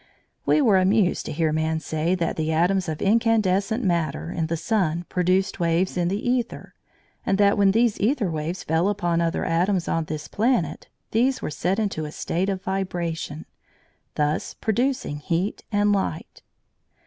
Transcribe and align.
We 0.47 0.63
were 0.63 0.79
amused 0.79 1.27
to 1.27 1.31
hear 1.31 1.53
man 1.53 1.79
say 1.79 2.15
that 2.15 2.35
the 2.35 2.51
atoms 2.51 2.89
of 2.89 3.03
incandescent 3.03 3.83
matter 3.83 4.31
in 4.31 4.47
the 4.47 4.57
sun 4.57 5.05
produced 5.09 5.59
waves 5.59 5.95
in 5.95 6.07
the 6.07 6.23
æther, 6.25 6.71
and 7.23 7.37
that 7.37 7.55
when 7.55 7.69
these 7.69 7.99
æther 7.99 8.31
waves 8.31 8.63
fell 8.63 8.89
upon 8.89 9.21
other 9.21 9.45
atoms 9.45 9.87
on 9.87 10.05
this 10.05 10.27
planet, 10.27 10.87
these 11.11 11.43
were 11.43 11.51
set 11.51 11.77
into 11.77 12.05
a 12.05 12.11
state 12.11 12.49
of 12.49 12.63
vibration, 12.63 13.45
thus 14.15 14.55
producing 14.55 15.17
heat 15.19 15.63
and 15.71 15.91
light. 15.93 16.41